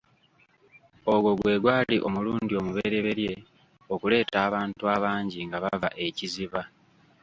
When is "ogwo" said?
1.13-1.31